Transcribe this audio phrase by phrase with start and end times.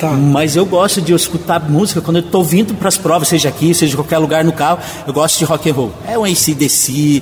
[0.00, 0.10] Tá.
[0.10, 3.74] Mas eu gosto de escutar música quando eu tô vindo para as provas, seja aqui,
[3.74, 5.92] seja em qualquer lugar no carro, eu gosto de rock and roll.
[6.06, 7.20] É um ACDC,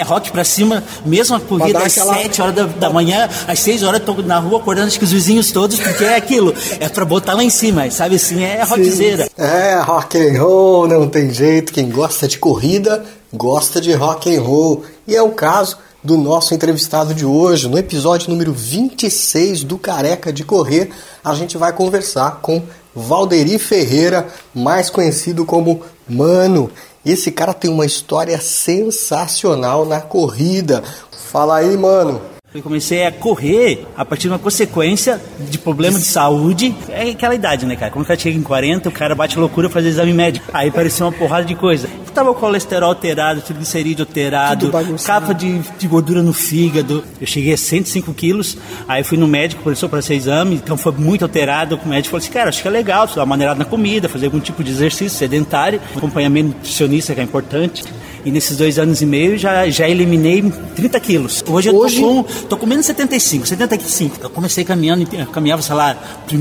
[0.00, 3.58] É rock pra cima, mesmo a corrida às aquela- 7 horas da, da manhã, às
[3.60, 6.54] 6 horas eu tô na rua acordando acho que os vizinhos todos, porque é aquilo,
[6.80, 9.28] é pra botar lá em cima, sabe assim, é rockzeira.
[9.36, 11.72] É, rock and roll, não tem jeito.
[11.72, 14.84] Quem gosta de corrida, gosta de rock and roll.
[15.06, 17.68] E é o caso do nosso entrevistado de hoje.
[17.68, 20.90] No episódio número 26 do Careca de Correr,
[21.24, 22.62] a gente vai conversar com
[22.94, 26.70] Valderi Ferreira, mais conhecido como Mano.
[27.06, 30.82] Esse cara tem uma história sensacional na corrida.
[31.30, 32.35] Fala aí, mano.
[32.54, 36.74] Eu comecei a correr a partir de uma consequência de problema de saúde.
[36.88, 37.90] É aquela idade, né, cara?
[37.90, 40.46] Quando o cara chega em 40, o cara bate loucura fazer exame médico.
[40.54, 41.88] Aí parecia uma porrada de coisa.
[42.14, 44.72] Tava o colesterol alterado, triglicerídeo alterado,
[45.04, 47.04] capa de, de gordura no fígado.
[47.20, 48.56] Eu cheguei a 105 quilos.
[48.88, 51.78] Aí fui no médico, começou para ser exame, então foi muito alterado.
[51.84, 54.26] O médico falou assim: cara, acho que é legal, dar uma maneirada na comida, fazer
[54.26, 57.84] algum tipo de exercício sedentário, acompanhamento nutricionista, que é importante.
[58.26, 60.42] E nesses dois anos e meio já, já eliminei
[60.74, 61.44] 30 quilos.
[61.46, 64.16] Hoje eu Hoje- tô com Tô comendo 75, 75.
[64.20, 65.96] Eu comecei caminhando, eu caminhava, sei lá,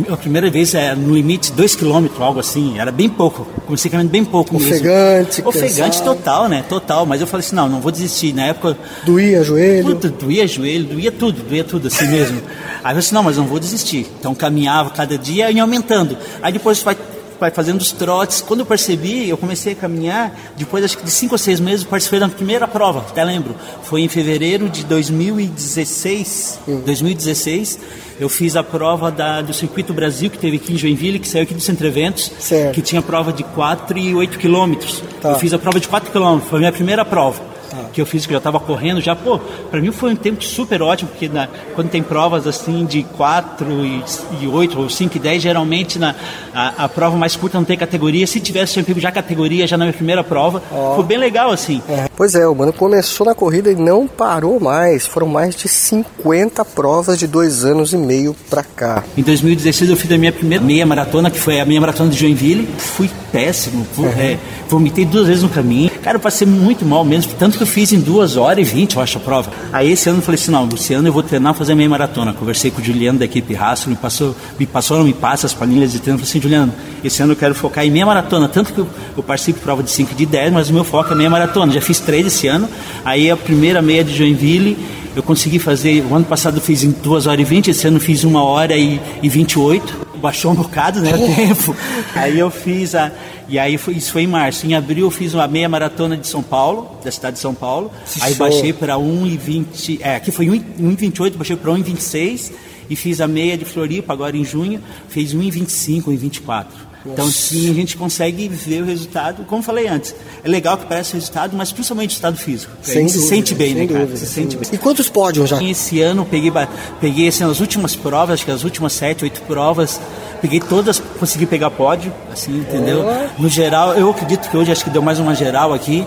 [0.10, 2.80] a primeira vez é, no limite 2 km, algo assim.
[2.80, 3.46] Era bem pouco.
[3.68, 4.74] Comecei caminhando bem pouco mesmo.
[4.74, 6.66] Ofegante, Ofegante total, né?
[6.68, 7.06] Total.
[7.06, 8.34] Mas eu falei assim, não, não vou desistir.
[8.34, 9.86] Na época, Doía joelho.
[9.86, 12.38] Puta, doía joelho, doía tudo, doía tudo assim mesmo.
[12.38, 14.08] Aí eu falei assim, não, mas não vou desistir.
[14.20, 16.18] Então caminhava cada dia e aumentando.
[16.42, 16.98] Aí depois vai,
[17.40, 18.42] vai fazendo os trotes.
[18.42, 21.84] Quando eu percebi, eu comecei a caminhar, depois acho que de cinco ou seis meses,
[21.84, 23.56] eu participei da primeira prova, até lembro.
[23.84, 26.60] Foi em fevereiro de 2016.
[26.86, 27.80] 2016,
[28.20, 31.44] eu fiz a prova da, do Circuito Brasil, que teve aqui em Joinville, que saiu
[31.44, 32.74] aqui do Centro Eventos, Certo.
[32.74, 35.04] que tinha prova de 4 e 8 quilômetros.
[35.22, 35.32] Tá.
[35.32, 37.55] Eu fiz a prova de 4 quilômetros, foi a minha primeira prova
[37.94, 39.40] que eu fiz, que eu já estava correndo, já, pô,
[39.70, 43.86] para mim foi um tempo super ótimo, porque na- quando tem provas assim de 4
[43.86, 44.04] e,
[44.42, 46.16] e 8, ou 5 e 10, geralmente na,
[46.54, 48.26] a, a prova mais curta não tem categoria.
[48.28, 50.62] Se tivesse, pego já categoria, já na minha primeira prova.
[50.96, 51.82] Foi bem legal, assim.
[51.90, 55.06] É, Pois é, o mano começou na corrida e não parou mais.
[55.06, 59.04] Foram mais de 50 provas de dois anos e meio pra cá.
[59.18, 62.18] Em 2016 eu fiz a minha primeira meia maratona, que foi a meia maratona de
[62.18, 62.68] Joinville.
[62.78, 64.38] Fui péssimo, vo- é,
[64.70, 65.92] vomitei duas vezes no caminho.
[66.06, 68.96] Cara, eu passei muito mal mesmo, tanto que eu fiz em 2 horas e 20,
[68.96, 69.52] eu acho, a prova.
[69.74, 72.32] Aí esse ano eu falei assim, não, esse ano eu vou treinar fazer meia maratona.
[72.32, 75.54] Conversei com o Juliano da equipe Rastro, me passou, me passou, não me passa as
[75.56, 76.20] planilhas de treino.
[76.20, 76.72] Eu falei assim, Juliano,
[77.04, 79.82] esse ano eu quero focar em meia maratona, tanto que eu, eu participo de prova
[79.82, 81.74] de 5 e de 10, mas o meu foco é meia maratona.
[81.74, 82.70] Já fiz três esse ano,
[83.04, 84.78] aí a primeira meia de Joinville,
[85.16, 87.98] eu consegui fazer, o ano passado eu fiz em 2 horas e 20, esse ano
[87.98, 90.06] eu fiz 1 hora e, e 28.
[90.22, 91.76] Baixou um bocado, né, o tempo.
[92.16, 93.12] Aí eu fiz a.
[93.48, 94.66] E aí foi, isso foi em março.
[94.66, 97.92] Em abril eu fiz uma meia maratona de São Paulo, da cidade de São Paulo.
[98.22, 98.48] aí show.
[98.48, 100.00] baixei para 1,20.
[100.02, 102.52] É, aqui foi 1,28, baixei para 1,26
[102.90, 106.66] e fiz a meia de Floripa agora em junho, fez 1,25, 1,24.
[107.06, 109.44] Então, sim, a gente consegue ver o resultado.
[109.46, 112.72] Como falei antes, é legal que parece o resultado, mas principalmente o estado físico.
[112.86, 114.00] a gente se sente bem, sem né, cara?
[114.06, 114.64] dúvida, Se sem sente bem.
[114.64, 114.76] dúvida.
[114.76, 115.62] E quantos pódios já?
[115.64, 116.52] Esse ano peguei,
[117.00, 120.00] peguei assim, as últimas provas, acho que as últimas sete, oito provas,
[120.42, 123.06] peguei todas, consegui pegar pódio, assim, entendeu?
[123.38, 126.06] No geral, eu acredito que hoje acho que deu mais uma geral aqui,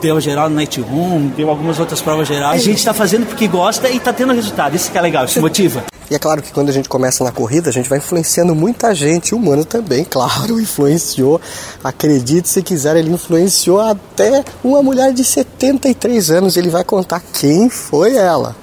[0.00, 2.60] deu a geral no Night Room, deu algumas outras provas gerais.
[2.60, 5.40] A gente está fazendo porque gosta e está tendo resultado, isso que é legal, isso
[5.40, 5.84] motiva.
[6.10, 8.94] E é claro que quando a gente começa na corrida, a gente vai influenciando muita
[8.94, 9.34] gente.
[9.34, 11.40] O Mano também, claro, influenciou.
[11.82, 16.56] Acredite se quiser, ele influenciou até uma mulher de 73 anos.
[16.56, 18.54] Ele vai contar quem foi ela.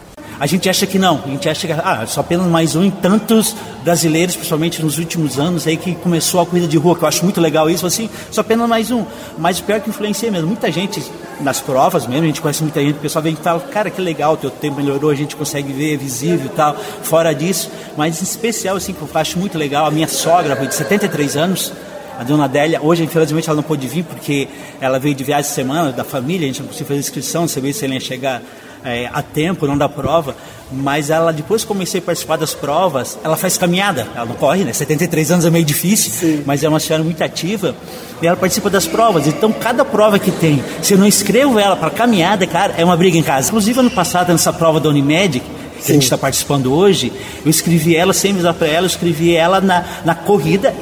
[0.44, 2.92] A gente acha que não, a gente acha que ah, só apenas mais um em
[2.92, 7.07] tantos brasileiros, principalmente nos últimos anos aí que começou a corrida de rua, que eu
[7.07, 9.06] acho muito legal isso, assim, só apenas mais um.
[9.38, 10.48] Mas o pior é que influencia mesmo.
[10.48, 11.01] Muita gente
[11.40, 14.01] nas provas mesmo, a gente conhece muita gente, o pessoal vem e fala, cara, que
[14.01, 16.75] legal, teu tempo melhorou, a gente consegue ver, é visível e tal.
[16.75, 20.75] Fora disso, mas em especial, assim, que eu acho muito legal, a minha sogra, de
[20.75, 21.72] 73 anos,
[22.19, 24.50] a dona Adélia, hoje, infelizmente, ela não pôde vir porque
[24.81, 27.72] ela veio de viagem de semana da família, a gente não conseguiu fazer inscrição, saber
[27.72, 28.42] se ela ia chegar
[28.83, 30.35] é, a tempo, não da prova,
[30.71, 34.63] mas ela, depois que comecei a participar das provas, ela faz caminhada, ela não corre,
[34.63, 34.74] né?
[34.74, 36.44] 73 anos é meio difícil, Sim.
[36.45, 37.75] mas é uma senhora muito ativa
[38.21, 39.27] e ela participa das provas.
[39.27, 42.97] Então, cada prova que tem, se eu não inscrevo ela para caminhada, cara, é uma
[42.97, 43.50] briga em casa.
[43.50, 47.12] Inclusive, ano passado, nessa prova da Unimed, que a gente está participando hoje,
[47.45, 50.74] eu escrevi ela, sem avisar para ela, eu escrevi ela na, na corrida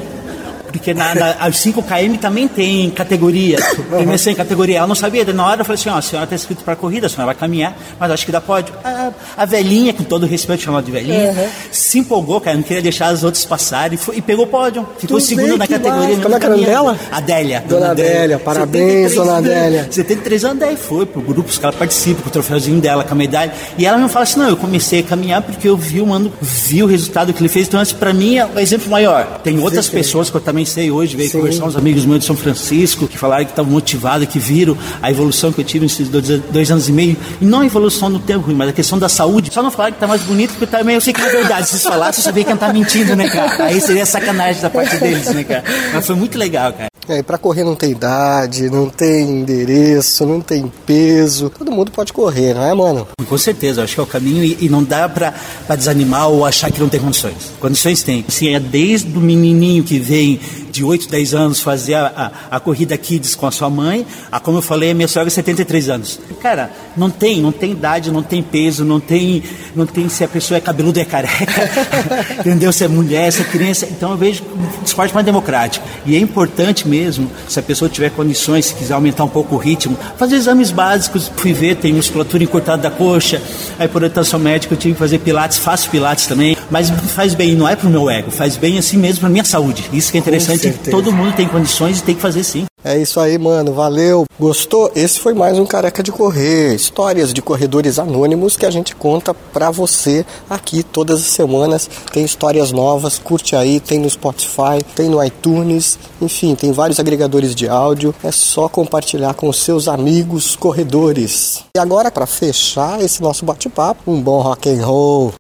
[0.72, 3.58] porque na, na, as 5KM também tem categoria.
[3.98, 4.78] Tem sem categoria.
[4.80, 5.24] Ela não sabia.
[5.34, 7.36] Na hora eu falei assim: ó, a senhora está escrito para corrida, a senhora vai
[7.36, 8.74] caminhar, mas acho que dá pódio.
[8.84, 13.08] A, a velhinha, com todo respeito, chamada de velhinha, se empolgou, cara, não queria deixar
[13.08, 14.88] as outras passarem e, foi- e pegou o pódio.
[14.98, 16.16] Ficou Tu segunda na categoria.
[16.18, 16.66] Como é que caminhando.
[16.66, 17.00] dela?
[17.12, 17.64] Adélia.
[17.68, 19.88] Dona Adélia, parabéns, 73 dona anos, Adélia.
[19.92, 23.18] 73 anos, daí foi pro grupo, os caras participam com o troféuzinho dela, com a
[23.18, 23.52] medalha.
[23.78, 26.32] E ela me fala assim: não, eu comecei a caminhar porque eu vi o mano,
[26.42, 27.68] vi o resultado que ele fez.
[27.68, 29.40] Então, esse pra mim é o exemplo maior.
[29.44, 29.92] Tem outras Sim.
[29.92, 31.40] pessoas que eu também sei hoje, veio Sim.
[31.40, 35.12] conversar uns amigos meus de São Francisco, que falaram que estavam motivados, que viram a
[35.12, 37.18] evolução que eu tive nesses dois, dois anos e meio.
[37.40, 39.52] E não a evolução no tempo ruim, mas a questão da saúde.
[39.54, 41.68] Só não falaram que tá mais bonito, porque também eu sei que é verdade.
[41.68, 43.66] Se eles falassem, eu sabia que não tá mentindo, né, cara?
[43.66, 45.64] Aí seria sacanagem da parte deles, né, cara?
[45.94, 46.92] Mas foi muito legal, cara.
[47.08, 51.50] É, e pra correr não tem idade, não tem endereço, não tem peso.
[51.50, 53.08] Todo mundo pode correr, não é, mano?
[53.28, 55.34] Com certeza, acho que é o caminho e, e não dá pra,
[55.66, 57.52] pra desanimar ou achar que não tem condições.
[57.60, 58.24] Condições tem.
[58.28, 60.40] Assim, é desde o menininho que vem
[60.72, 64.40] de 8, 10 anos fazer a, a, a corrida Kids com a sua mãe, a
[64.40, 66.20] como eu falei, a minha sogra 73 anos.
[66.42, 69.44] Cara, não tem, não tem idade, não tem peso, não tem,
[69.76, 71.70] não tem se a pessoa é cabeluda ou é careca,
[72.40, 72.72] entendeu?
[72.72, 73.86] Se é mulher, se é criança.
[73.86, 75.86] Então eu vejo um esporte mais democrático.
[76.06, 79.58] E é importante mesmo, se a pessoa tiver condições, se quiser aumentar um pouco o
[79.58, 81.32] ritmo, fazer exames básicos.
[81.36, 83.42] Fui ver, tem musculatura encurtada da coxa,
[83.78, 87.54] aí por orientação médica eu tive que fazer pilates, faço pilates também, mas faz bem,
[87.54, 89.88] não é pro meu ego, faz bem assim mesmo pra minha saúde.
[89.92, 92.66] Isso que é interessante, todo mundo tem condições e tem que fazer sim.
[92.84, 93.74] É isso aí, mano.
[93.74, 94.26] Valeu.
[94.40, 94.92] Gostou?
[94.96, 96.74] Esse foi mais um Careca de Correr.
[96.74, 101.88] Histórias de corredores anônimos que a gente conta pra você aqui todas as semanas.
[102.12, 107.54] Tem histórias novas, curte aí, tem no Spotify, tem no iTunes, enfim, tem vários agregadores
[107.54, 108.16] de áudio.
[108.24, 111.64] É só compartilhar com os seus amigos corredores.
[111.76, 115.34] E agora, pra fechar esse nosso bate-papo, um bom rock and roll.